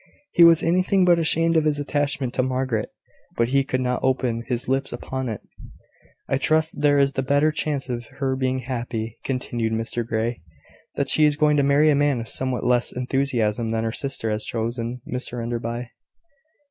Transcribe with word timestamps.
He 0.31 0.43
was 0.43 0.63
anything 0.63 1.05
but 1.05 1.19
ashamed 1.19 1.55
of 1.55 1.63
his 1.65 1.77
attachment 1.77 2.33
to 2.33 2.41
Margaret; 2.41 2.89
but 3.37 3.49
he 3.49 3.63
could 3.63 3.81
not 3.81 3.99
open 4.01 4.43
his 4.47 4.67
lips 4.67 4.91
upon 4.91 5.29
it. 5.29 5.41
"I 6.27 6.39
trust 6.39 6.81
there 6.81 6.97
is 6.97 7.13
the 7.13 7.21
better 7.21 7.51
chance 7.51 7.87
of 7.87 8.07
her 8.17 8.35
being 8.35 8.63
happy," 8.65 9.19
continued 9.23 9.73
Mr 9.73 10.03
Grey, 10.03 10.41
"that 10.95 11.07
she 11.09 11.25
is 11.25 11.35
going 11.35 11.55
to 11.57 11.63
marry 11.63 11.91
a 11.91 11.95
man 11.95 12.19
of 12.19 12.27
somewhat 12.29 12.63
less 12.65 12.91
enthusiasm 12.91 13.69
than 13.69 13.83
her 13.83 13.91
sister 13.91 14.31
has 14.31 14.43
chosen, 14.43 15.01
Mr 15.07 15.39
Enderby." 15.39 15.91